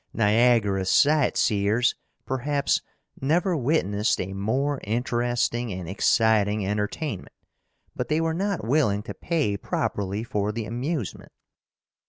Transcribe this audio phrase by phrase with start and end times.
[0.13, 1.93] Niagara sight seers,
[2.25, 2.81] perhaps,
[3.21, 7.35] never witnessed a more interesting and exciting entertainment,
[7.95, 11.31] but they were not willing to pay properly for the amusement.